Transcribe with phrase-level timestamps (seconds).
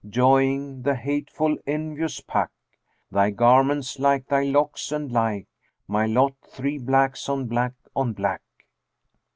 [0.01, 2.49] * Joying the hateful envious pack?
[3.11, 8.13] Thy garment's like thy locks and like * My lot, three blacks on black on
[8.13, 8.41] black.'"